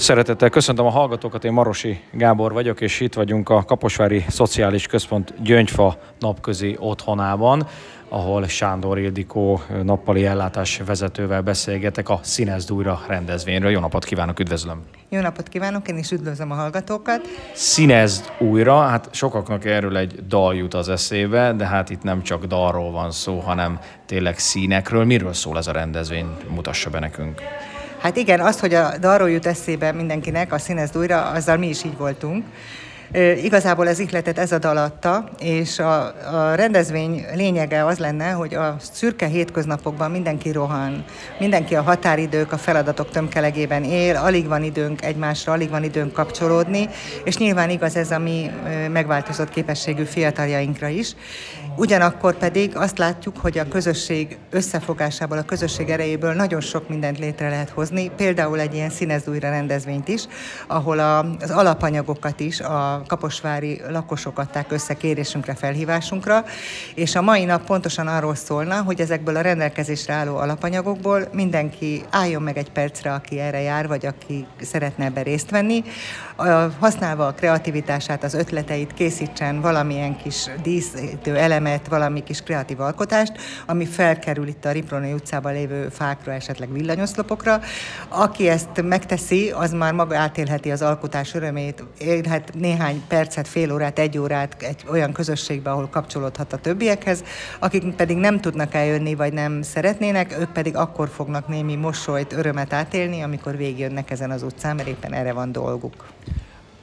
[0.00, 5.34] Szeretettel köszöntöm a hallgatókat, én Marosi Gábor vagyok, és itt vagyunk a Kaposvári Szociális Központ
[5.42, 7.66] Gyöngyfa napközi otthonában,
[8.08, 13.70] ahol Sándor Ildikó nappali ellátás vezetővel beszélgetek a Színezd újra rendezvényről.
[13.70, 14.82] Jó napot kívánok, üdvözlöm!
[15.08, 17.20] Jó napot kívánok, én is üdvözlöm a hallgatókat.
[17.54, 22.44] Színezd újra, hát sokaknak erről egy dal jut az eszébe, de hát itt nem csak
[22.44, 25.04] dalról van szó, hanem tényleg színekről.
[25.04, 26.26] Miről szól ez a rendezvény?
[26.48, 27.42] Mutassa be nekünk.
[28.00, 31.84] Hát igen, az, hogy a dalról jut eszébe mindenkinek, a színezd újra, azzal mi is
[31.84, 32.44] így voltunk.
[33.42, 36.02] Igazából ez ihletet ez a dal adta, és a,
[36.36, 41.04] a rendezvény lényege az lenne, hogy a szürke hétköznapokban mindenki rohan,
[41.38, 46.88] mindenki a határidők, a feladatok tömkelegében él, alig van időnk egymásra, alig van időnk kapcsolódni,
[47.24, 48.50] és nyilván igaz ez a mi
[48.92, 51.14] megváltozott képességű fiataljainkra is.
[51.76, 57.48] Ugyanakkor pedig azt látjuk, hogy a közösség összefogásából, a közösség erejéből nagyon sok mindent létre
[57.48, 60.22] lehet hozni, például egy ilyen színezd újra rendezvényt is,
[60.66, 60.98] ahol
[61.40, 66.44] az alapanyagokat is a kaposvári lakosok adták össze kérésünkre, felhívásunkra,
[66.94, 72.42] és a mai nap pontosan arról szólna, hogy ezekből a rendelkezésre álló alapanyagokból mindenki álljon
[72.42, 75.84] meg egy percre, aki erre jár, vagy aki szeretne ebbe részt venni,
[76.78, 83.32] használva a kreativitását, az ötleteit készítsen valamilyen kis díszítő elemet, valami kis kreatív alkotást,
[83.66, 87.60] ami felkerül itt a Ripronai utcában lévő fákra, esetleg villanyoszlopokra.
[88.08, 93.98] Aki ezt megteszi, az már maga átélheti az alkotás örömét, élhet néhány percet, fél órát,
[93.98, 97.24] egy órát egy olyan közösségbe, ahol kapcsolódhat a többiekhez,
[97.58, 102.72] akik pedig nem tudnak eljönni, vagy nem szeretnének, ők pedig akkor fognak némi mosolyt, örömet
[102.72, 106.04] átélni, amikor végigjönnek ezen az utcán, mert éppen erre van dolguk.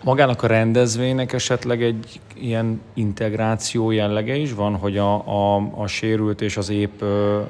[0.08, 6.42] Magának a rendezvénynek esetleg egy ilyen integráció jellege is van, hogy a, a, a sérült
[6.42, 7.02] és az épp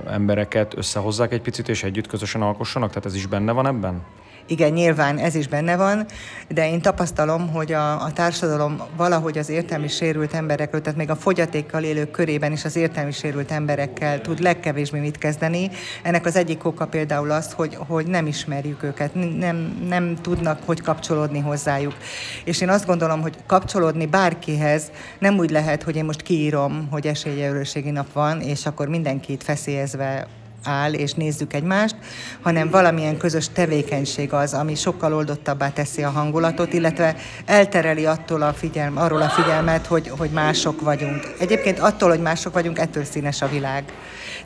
[0.07, 2.89] embereket összehozzák egy picit, és együtt közösen alkossanak?
[2.89, 4.01] Tehát ez is benne van ebben?
[4.49, 6.05] Igen, nyilván ez is benne van,
[6.47, 11.15] de én tapasztalom, hogy a, a társadalom valahogy az értelmi sérült emberekről, tehát még a
[11.15, 15.69] fogyatékkal élők körében is az értelmi sérült emberekkel tud legkevésbé mit kezdeni.
[16.03, 20.81] Ennek az egyik oka például az, hogy, hogy nem ismerjük őket, nem, nem tudnak, hogy
[20.81, 21.95] kapcsolódni hozzájuk.
[22.43, 27.07] És én azt gondolom, hogy kapcsolódni bárkihez nem úgy lehet, hogy én most kiírom, hogy
[27.07, 30.27] esélyegyenlőségi nap van, és akkor mindenkit feszélyezve
[30.63, 31.95] áll, és nézzük egymást,
[32.41, 38.53] hanem valamilyen közös tevékenység az, ami sokkal oldottabbá teszi a hangulatot, illetve eltereli attól a
[38.53, 41.33] figyelm, arról a figyelmet, hogy, hogy mások vagyunk.
[41.39, 43.83] Egyébként attól, hogy mások vagyunk, ettől színes a világ.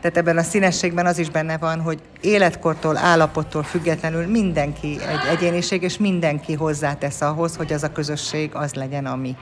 [0.01, 5.81] Tehát ebben a színességben az is benne van, hogy életkortól, állapottól függetlenül mindenki egy egyéniség,
[5.81, 9.35] és mindenki hozzátesz ahhoz, hogy az a közösség az legyen, ami.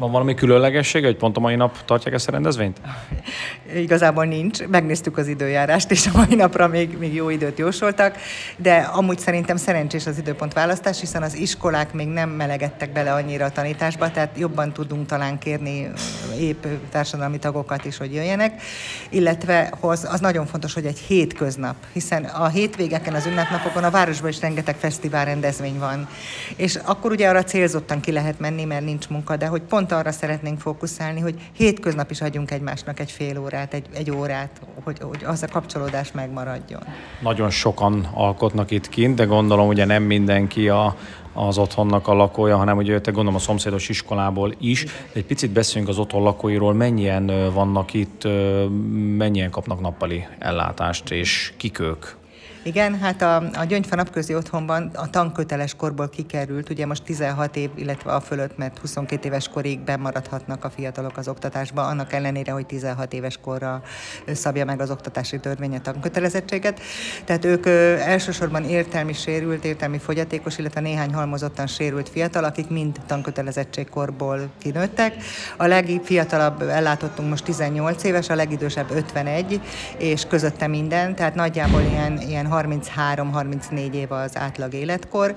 [0.00, 2.80] Van valami különlegesség, hogy pont a mai nap tartják ezt a rendezvényt?
[3.74, 4.66] Igazából nincs.
[4.66, 8.16] Megnéztük az időjárást, és a mai napra még, még jó időt jósoltak,
[8.56, 13.44] de amúgy szerintem szerencsés az időpont választás, hiszen az iskolák még nem melegedtek bele annyira
[13.44, 15.90] a tanításba, tehát jobban tudunk talán kérni
[16.38, 18.62] épp társadalmi tagokat is, hogy jöjjenek,
[19.08, 24.30] illetve az, az nagyon fontos, hogy egy hétköznap, hiszen a hétvégeken, az ünnepnapokon a városban
[24.30, 26.08] is rengeteg fesztivál rendezvény van,
[26.56, 30.12] és akkor ugye arra célzottan ki lehet menni, mert nincs munka, de hogy pont arra
[30.12, 35.24] szeretnénk fókuszálni, hogy hétköznap is adjunk egymásnak egy fél órát, egy, egy órát, hogy, hogy
[35.24, 36.82] az a kapcsolódás megmaradjon.
[37.20, 40.96] Nagyon sokan alkotnak itt kint, de gondolom ugye nem mindenki a,
[41.32, 44.86] az otthonnak a lakója, hanem ugye te gondolom a szomszédos iskolából is.
[45.12, 48.28] Egy picit beszéljünk az otthon lakóiról, mennyien vannak itt,
[49.16, 52.06] mennyien kapnak nappali ellátást, és kik ők?
[52.62, 57.70] Igen, hát a, a Gyöngyfa napközi otthonban a tanköteles korból kikerült, ugye most 16 év,
[57.74, 62.66] illetve a fölött, mert 22 éves korig bemaradhatnak a fiatalok az oktatásba, annak ellenére, hogy
[62.66, 63.82] 16 éves korra
[64.32, 66.80] szabja meg az oktatási törvény a tankötelezettséget.
[67.24, 72.96] Tehát ők ö, elsősorban értelmi sérült, értelmi fogyatékos, illetve néhány halmozottan sérült fiatal, akik mind
[73.06, 75.14] tankötelezettségkorból kinőttek.
[75.56, 79.60] A legfiatalabb ellátottunk most 18 éves, a legidősebb 51,
[79.98, 85.34] és közötte minden, tehát nagyjából ilyen, ilyen 33-34 év az átlag életkor.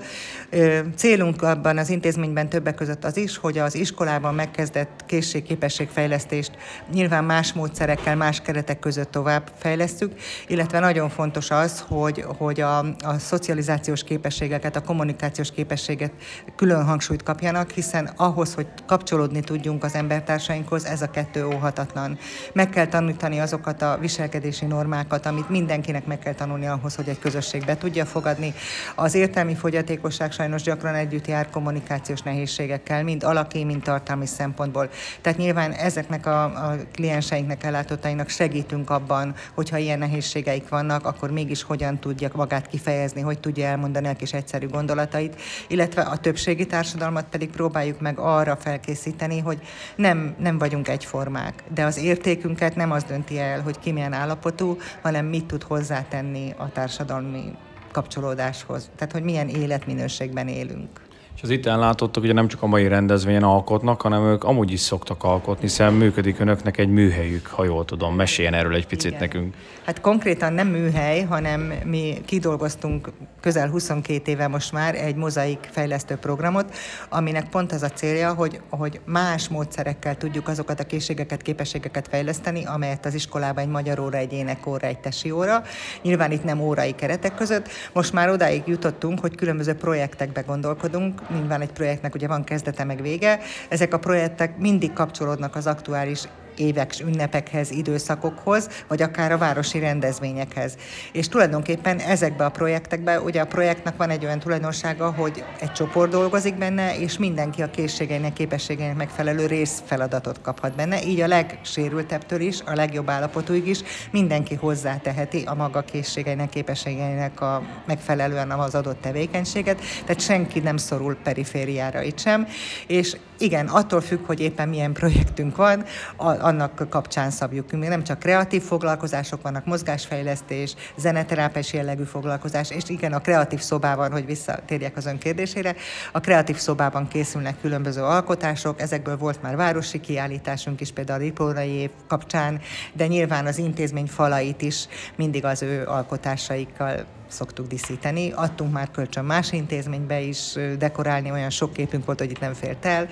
[0.96, 6.52] Célunk abban az intézményben többek között az is, hogy az iskolában megkezdett készségképességfejlesztést
[6.92, 10.12] nyilván más módszerekkel, más keretek között tovább fejlesztjük,
[10.46, 16.12] illetve nagyon fontos az, hogy, hogy a, a szocializációs képességeket, a kommunikációs képességet
[16.56, 22.18] külön hangsúlyt kapjanak, hiszen ahhoz, hogy kapcsolódni tudjunk az embertársainkhoz, ez a kettő óhatatlan.
[22.52, 27.18] Meg kell tanítani azokat a viselkedési normákat, amit mindenkinek meg kell tanulni ahhoz, hogy egy
[27.18, 28.54] közösség be tudja fogadni.
[28.94, 34.88] Az értelmi fogyatékosság sajnos gyakran együtt jár kommunikációs nehézségekkel, mind alaki, mind tartalmi szempontból.
[35.20, 41.62] Tehát nyilván ezeknek a, a klienseinknek, ellátottainak segítünk abban, hogyha ilyen nehézségeik vannak, akkor mégis
[41.62, 47.26] hogyan tudja magát kifejezni, hogy tudja elmondani a kis egyszerű gondolatait, illetve a többségi társadalmat
[47.30, 49.58] pedig próbáljuk meg arra felkészíteni, hogy
[49.96, 54.78] nem, nem vagyunk egyformák, de az értékünket nem az dönti el, hogy ki milyen állapotú,
[55.02, 57.56] hanem mit tud hozzátenni a társadalmi
[57.92, 58.90] kapcsolódáshoz.
[58.96, 61.00] Tehát, hogy milyen életminőségben élünk.
[61.36, 64.80] És az itt ellátottak ugye nem csak a mai rendezvényen alkotnak, hanem ők amúgy is
[64.80, 68.14] szoktak alkotni, hiszen működik önöknek egy műhelyük, ha jól tudom.
[68.14, 69.20] Meséljen erről egy picit Igen.
[69.20, 69.54] nekünk.
[69.84, 73.10] Hát konkrétan nem műhely, hanem mi kidolgoztunk
[73.40, 76.74] közel 22 éve most már egy mozaik fejlesztő programot,
[77.08, 82.64] aminek pont az a célja, hogy, hogy más módszerekkel tudjuk azokat a készségeket, képességeket fejleszteni,
[82.64, 85.62] amelyet az iskolában egy magyar óra, egy énekóra, egy tesi óra.
[86.02, 87.68] Nyilván itt nem órai keretek között.
[87.92, 93.02] Most már odáig jutottunk, hogy különböző projektekbe gondolkodunk, nyilván egy projektnek ugye van kezdete meg
[93.02, 96.22] vége, ezek a projektek mindig kapcsolódnak az aktuális
[96.56, 100.76] évek, ünnepekhez, időszakokhoz, vagy akár a városi rendezvényekhez.
[101.12, 106.10] És tulajdonképpen ezekbe a projektekbe, ugye a projektnek van egy olyan tulajdonsága, hogy egy csoport
[106.10, 112.60] dolgozik benne, és mindenki a készségeinek, képességeinek megfelelő részfeladatot kaphat benne, így a legsérültebbtől is,
[112.60, 119.80] a legjobb állapotúig is mindenki hozzáteheti a maga készségeinek, képességeinek a megfelelően az adott tevékenységet,
[120.04, 122.46] tehát senki nem szorul perifériára itt sem,
[122.86, 125.84] és igen, attól függ, hogy éppen milyen projektünk van,
[126.16, 127.72] annak kapcsán szabjuk.
[127.72, 134.12] Még nem csak kreatív foglalkozások vannak, mozgásfejlesztés, zeneterápes jellegű foglalkozás, és igen, a kreatív szobában,
[134.12, 135.74] hogy visszatérjek az ön kérdésére,
[136.12, 141.70] a kreatív szobában készülnek különböző alkotások, ezekből volt már városi kiállításunk is, például a diplórai
[141.70, 142.60] év kapcsán,
[142.92, 144.86] de nyilván az intézmény falait is
[145.16, 147.04] mindig az ő alkotásaikkal
[147.34, 148.30] szoktuk díszíteni.
[148.30, 152.84] Adtunk már kölcsön más intézménybe is dekorálni, olyan sok képünk volt, hogy itt nem fért
[152.84, 153.08] el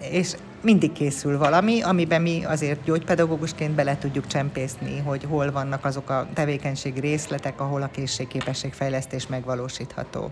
[0.00, 6.10] és mindig készül valami, amiben mi azért gyógypedagógusként bele tudjuk csempészni, hogy hol vannak azok
[6.10, 10.30] a tevékenység részletek, ahol a készségképességfejlesztés megvalósítható.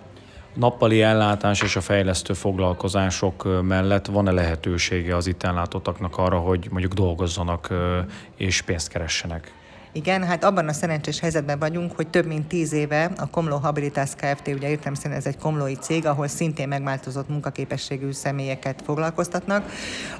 [0.54, 6.92] Nappali ellátás és a fejlesztő foglalkozások mellett van-e lehetősége az itt ellátottaknak arra, hogy mondjuk
[6.92, 7.74] dolgozzanak
[8.36, 9.52] és pénzt keressenek?
[9.96, 14.10] Igen, hát abban a szerencsés helyzetben vagyunk, hogy több mint tíz éve a Komló Habilitas
[14.16, 14.48] Kft.
[14.48, 19.70] ugye értem szerint ez egy komlói cég, ahol szintén megváltozott munkaképességű személyeket foglalkoztatnak,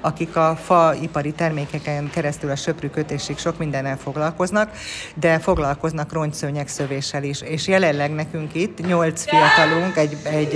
[0.01, 4.71] akik a faipari termékeken keresztül a söprű kötésig sok mindennel foglalkoznak,
[5.15, 7.41] de foglalkoznak rongyszőnyek szövéssel is.
[7.41, 10.53] És jelenleg nekünk itt nyolc fiatalunk egy, egy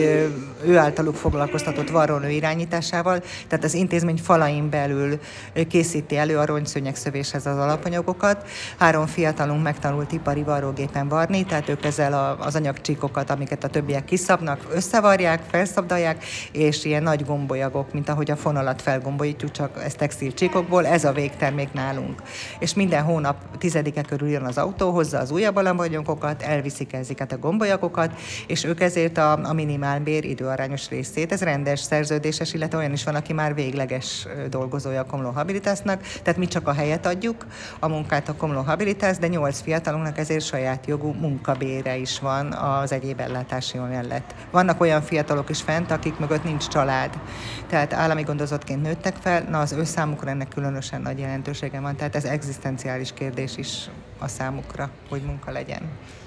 [0.65, 5.19] ő általuk foglalkoztatott varrónő irányításával, tehát az intézmény falain belül
[5.67, 8.47] készíti elő a rongyszőnyek szövéshez az alapanyagokat.
[8.77, 14.67] Három fiatalunk megtanult ipari varrógépen varni, tehát ők ezzel az anyagcsíkokat, amiket a többiek kiszabnak,
[14.73, 20.85] összevarják, felszabdalják, és ilyen nagy gombolyagok, mint ahogy a fonalat felgombolítjuk, csak ez textil csíkokból,
[20.85, 22.21] ez a végtermék nálunk.
[22.59, 27.37] És minden hónap tizedike körül jön az autó, hozza az újabb alamagyagokat, elviszik ezeket a
[27.37, 28.11] gombolyagokat,
[28.47, 33.15] és ők ezért a, a minimálbér időarányos részét, ez rendes szerződéses, illetve olyan is van,
[33.15, 37.45] aki már végleges dolgozója a Komló Habilitásnak, tehát mi csak a helyet adjuk,
[37.79, 42.51] a munkát a Komló Habilitás mobilitást, de 8 fiatalunknak ezért saját jogú munkabére is van
[42.53, 44.35] az egyéb ellátási mellett.
[44.51, 47.19] Vannak olyan fiatalok is fent, akik mögött nincs család,
[47.67, 52.15] tehát állami gondozottként nőttek fel, na az ő számukra ennek különösen nagy jelentősége van, tehát
[52.15, 53.89] ez egzisztenciális kérdés is
[54.19, 55.81] a számukra, hogy munka legyen.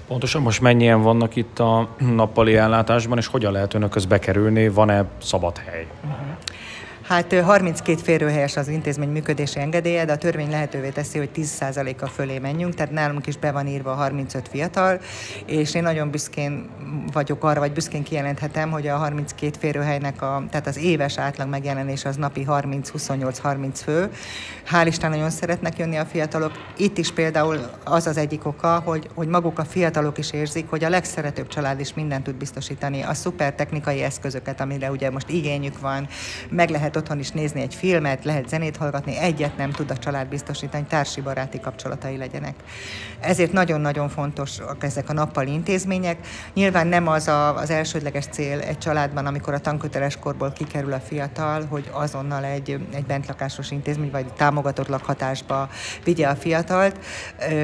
[0.07, 5.57] Pontosan most mennyien vannak itt a nappali ellátásban, és hogyan lehet önökhöz bekerülni, van-e szabad
[5.57, 5.87] hely?
[6.03, 6.27] Uh-huh.
[7.07, 12.39] Hát 32 férőhelyes az intézmény működési engedélye, de a törvény lehetővé teszi, hogy 10%-a fölé
[12.39, 14.99] menjünk, tehát nálunk is be van írva 35 fiatal,
[15.45, 16.69] és én nagyon büszkén
[17.13, 22.05] vagyok arra, vagy büszkén kijelenthetem, hogy a 32 férőhelynek, a, tehát az éves átlag megjelenés
[22.05, 24.09] az napi 30-28-30 fő.
[24.71, 26.51] Hál' Isten nagyon szeretnek jönni a fiatalok.
[26.77, 30.83] Itt is például az az egyik oka, hogy, hogy maguk a fiatalok is érzik, hogy
[30.83, 33.01] a legszeretőbb család is mindent tud biztosítani.
[33.01, 36.07] A szuper technikai eszközöket, amire ugye most igényük van,
[36.49, 39.97] meg lehet lehet otthon is nézni egy filmet, lehet zenét hallgatni, egyet nem tud a
[39.97, 42.55] család biztosítani, társi baráti kapcsolatai legyenek.
[43.19, 46.17] Ezért nagyon-nagyon fontosak ezek a nappali intézmények.
[46.53, 50.99] Nyilván nem az a, az elsődleges cél egy családban, amikor a tanköteles korból kikerül a
[50.99, 55.69] fiatal, hogy azonnal egy, egy bentlakásos intézmény vagy támogatott lakhatásba
[56.03, 56.99] vigye a fiatalt,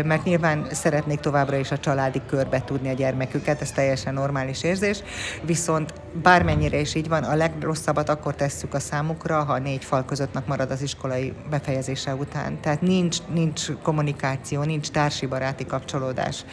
[0.05, 5.03] mert nyilván szeretnék továbbra is a családi körbe tudni a gyermeküket, ez teljesen normális érzés,
[5.41, 10.47] viszont bármennyire is így van, a legrosszabbat akkor tesszük a számukra, ha négy fal közöttnek
[10.47, 12.59] marad az iskolai befejezése után.
[12.61, 16.45] Tehát nincs, nincs kommunikáció, nincs társi baráti kapcsolódás.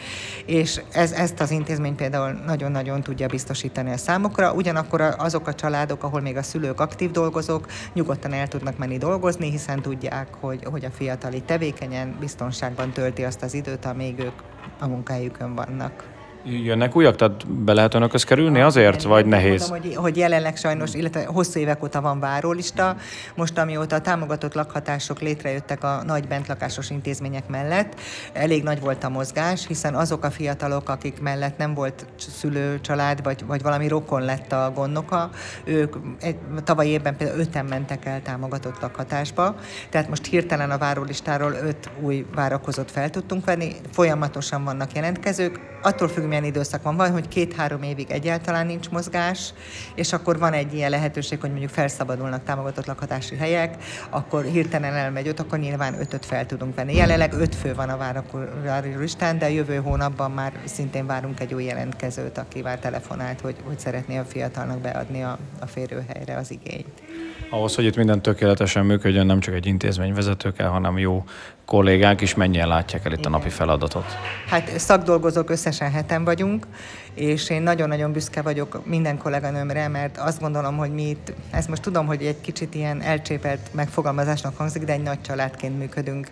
[0.45, 4.53] És ez, ezt az intézmény például nagyon-nagyon tudja biztosítani a számukra.
[4.53, 9.49] Ugyanakkor azok a családok, ahol még a szülők aktív dolgozók, nyugodtan el tudnak menni dolgozni,
[9.49, 14.41] hiszen tudják, hogy, hogy a fiatali tevékenyen, biztonságban tölti azt az időt, amíg ők
[14.79, 16.18] a munkájukon vannak.
[16.49, 19.69] Jönnek újak, tehát be lehet önökhöz kerülni azért, vagy nehéz?
[19.69, 22.95] Mondom, hogy, hogy jelenleg sajnos, illetve hosszú évek óta van várólista.
[23.35, 27.99] Most, amióta a támogatott lakhatások létrejöttek a nagy bentlakásos intézmények mellett,
[28.33, 33.23] elég nagy volt a mozgás, hiszen azok a fiatalok, akik mellett nem volt szülő, család,
[33.23, 35.29] vagy, vagy valami rokon lett a gondnoka,
[35.63, 39.55] ők egy, tavaly évben például öten mentek el támogatott lakhatásba,
[39.89, 46.07] tehát most hirtelen a várólistáról öt új várakozót fel tudtunk venni, folyamatosan vannak jelentkezők, attól
[46.07, 46.95] függ, milyen időszak van.
[46.95, 49.53] Van, hogy két-három évig egyáltalán nincs mozgás,
[49.95, 55.27] és akkor van egy ilyen lehetőség, hogy mondjuk felszabadulnak támogatott lakhatási helyek, akkor hirtelen elmegy
[55.27, 56.95] ott, akkor nyilván ötöt fel tudunk venni.
[56.95, 61.63] Jelenleg öt fő van a várakozó listán, de jövő hónapban már szintén várunk egy új
[61.63, 67.08] jelentkezőt, aki már telefonált, hogy, hogy szeretné a fiatalnak beadni a, a férőhelyre az igényt.
[67.49, 71.23] Ahhoz, hogy itt minden tökéletesen működjön, nem csak egy intézmény vezető kell, hanem jó
[71.65, 73.33] kollégák is mennyien látják el itt Igen.
[73.33, 74.05] a napi feladatot?
[74.47, 76.67] Hát szakdolgozók összesen heten vagyunk,
[77.13, 81.81] és én nagyon-nagyon büszke vagyok minden kolléganőmre, mert azt gondolom, hogy mi itt, ezt most
[81.81, 86.27] tudom, hogy egy kicsit ilyen elcsépelt megfogalmazásnak hangzik, de egy nagy családként működünk.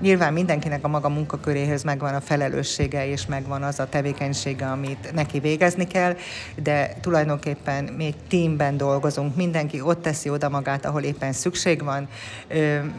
[0.00, 5.38] Nyilván mindenkinek a maga munkaköréhez megvan a felelőssége, és megvan az a tevékenysége, amit neki
[5.38, 6.16] végezni kell,
[6.62, 12.08] de tulajdonképpen mi egy teamben dolgozunk, mindenki ott teszi oda magát, ahol éppen szükség van,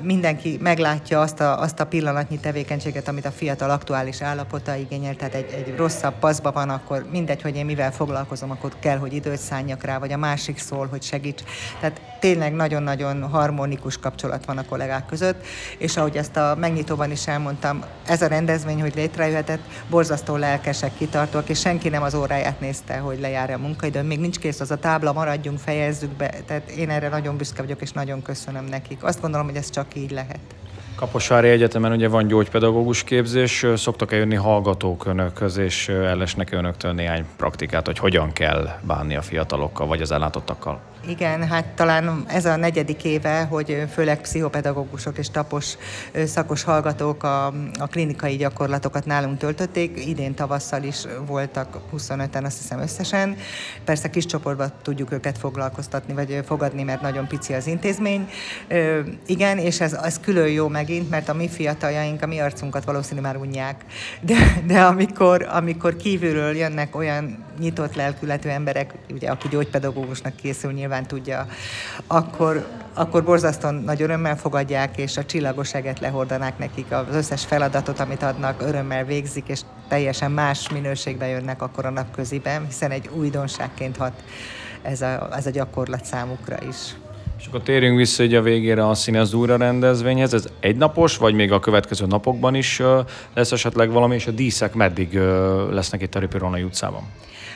[0.01, 5.33] mindenki meglátja azt a, azt a pillanatnyi tevékenységet, amit a fiatal aktuális állapota igényel, tehát
[5.33, 9.37] egy, egy rosszabb paszba van, akkor mindegy, hogy én mivel foglalkozom, akkor kell, hogy időt
[9.37, 11.43] szálljak rá, vagy a másik szól, hogy segíts.
[11.79, 15.45] Tehát tényleg nagyon-nagyon harmonikus kapcsolat van a kollégák között,
[15.77, 21.49] és ahogy ezt a megnyitóban is elmondtam, ez a rendezvény, hogy létrejöhetett, borzasztó lelkesek, kitartók,
[21.49, 24.01] és senki nem az óráját nézte, hogy lejár a munkaidő.
[24.01, 26.33] Még nincs kész az a tábla, maradjunk, fejezzük be.
[26.45, 29.03] Tehát én erre nagyon büszke vagyok, és nagyon köszönöm nekik.
[29.03, 30.39] Azt gondolom, hogy ez csak így lehet.
[30.95, 37.85] Kaposvári Egyetemen ugye van gyógypedagógus képzés, szoktak-e jönni hallgatók önökhöz, és ellesnek önöktől néhány praktikát,
[37.85, 40.79] hogy hogyan kell bánni a fiatalokkal, vagy az ellátottakkal?
[41.09, 45.77] Igen, hát talán ez a negyedik éve, hogy főleg pszichopedagógusok és tapos
[46.25, 47.45] szakos hallgatók a,
[47.79, 50.05] a klinikai gyakorlatokat nálunk töltötték.
[50.05, 53.35] Idén tavasszal is voltak 25-en, azt hiszem összesen.
[53.83, 58.29] Persze kis csoportban tudjuk őket foglalkoztatni, vagy fogadni, mert nagyon pici az intézmény.
[59.25, 63.31] Igen, és ez, ez külön jó megint, mert a mi fiataljaink a mi arcunkat valószínűleg
[63.31, 63.85] már unják.
[64.21, 70.98] De, de amikor, amikor kívülről jönnek olyan nyitott lelkületű emberek, ugye aki gyógypedagógusnak készül, nyilván
[71.05, 71.47] tudja,
[72.07, 77.99] akkor, akkor borzasztóan nagy örömmel fogadják, és a csillagos eget lehordanák nekik, az összes feladatot,
[77.99, 83.97] amit adnak, örömmel végzik, és teljesen más minőségben jönnek akkor a napköziben, hiszen egy újdonságként
[83.97, 84.23] hat
[84.81, 86.95] ez a, ez a gyakorlat számukra is.
[87.39, 90.33] És akkor térjünk vissza a végére a Színez Úra rendezvényhez.
[90.33, 92.81] Ez egynapos, vagy még a következő napokban is
[93.33, 95.13] lesz esetleg valami, és a díszek meddig
[95.71, 97.03] lesznek itt a Ripironai utcában?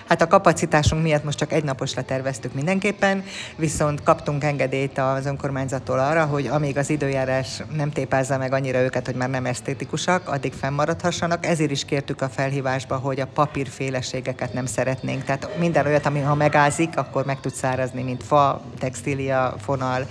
[0.07, 3.23] Hát a kapacitásunk miatt most csak egy naposra terveztük mindenképpen,
[3.55, 9.05] viszont kaptunk engedélyt az önkormányzattól arra, hogy amíg az időjárás nem tépázza meg annyira őket,
[9.05, 11.45] hogy már nem esztétikusak, addig fennmaradhassanak.
[11.45, 15.23] Ezért is kértük a felhívásba, hogy a papírféleségeket nem szeretnénk.
[15.23, 20.07] Tehát minden olyat, ami ha megázik, akkor meg tud szárazni, mint fa, textília, fonal.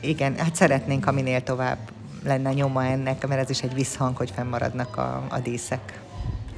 [0.00, 1.78] Igen, hát szeretnénk, minél tovább
[2.24, 6.00] lenne nyoma ennek, mert ez is egy visszhang, hogy fennmaradnak a, a díszek.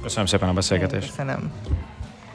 [0.01, 1.09] Köszönöm szépen a beszélgetést.
[1.09, 1.51] Köszönöm.